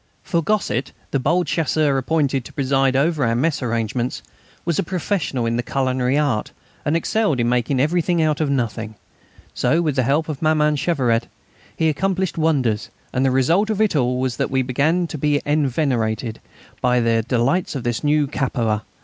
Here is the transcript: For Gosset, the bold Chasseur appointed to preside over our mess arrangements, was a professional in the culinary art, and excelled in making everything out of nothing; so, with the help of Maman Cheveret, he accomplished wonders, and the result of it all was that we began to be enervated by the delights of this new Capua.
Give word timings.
For 0.23 0.41
Gosset, 0.41 0.93
the 1.11 1.19
bold 1.19 1.45
Chasseur 1.45 1.95
appointed 1.95 2.43
to 2.45 2.53
preside 2.53 2.95
over 2.95 3.23
our 3.23 3.35
mess 3.35 3.61
arrangements, 3.61 4.23
was 4.65 4.79
a 4.79 4.83
professional 4.83 5.45
in 5.45 5.57
the 5.57 5.61
culinary 5.61 6.17
art, 6.17 6.49
and 6.83 6.97
excelled 6.97 7.39
in 7.39 7.47
making 7.47 7.79
everything 7.79 8.19
out 8.19 8.41
of 8.41 8.49
nothing; 8.49 8.95
so, 9.53 9.79
with 9.79 9.95
the 9.95 10.01
help 10.01 10.27
of 10.27 10.41
Maman 10.41 10.75
Cheveret, 10.75 11.27
he 11.77 11.87
accomplished 11.87 12.35
wonders, 12.39 12.89
and 13.13 13.23
the 13.23 13.29
result 13.29 13.69
of 13.69 13.79
it 13.79 13.95
all 13.95 14.19
was 14.19 14.37
that 14.37 14.49
we 14.49 14.63
began 14.63 15.05
to 15.05 15.19
be 15.19 15.39
enervated 15.45 16.39
by 16.81 16.99
the 16.99 17.21
delights 17.21 17.75
of 17.75 17.83
this 17.83 18.03
new 18.03 18.25
Capua. 18.25 18.83